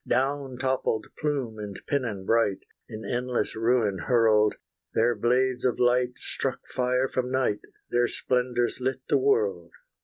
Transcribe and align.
Down 0.07 0.57
toppled 0.57 1.05
plume 1.19 1.59
and 1.59 1.79
pennon 1.87 2.25
bright, 2.25 2.57
In 2.89 3.05
endless 3.05 3.55
ruin 3.55 3.99
hurled, 4.07 4.55
Their 4.95 5.13
blades 5.13 5.63
of 5.63 5.77
light 5.79 6.13
struck 6.17 6.61
fire 6.69 7.07
from 7.07 7.29
night 7.31 7.61
Their 7.91 8.07
splendours 8.07 8.79
lit 8.81 9.01
the 9.09 9.19
world! 9.19 9.73